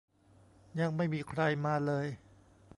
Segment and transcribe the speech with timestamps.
[0.79, 2.05] ยังไม่มีใครมาเลย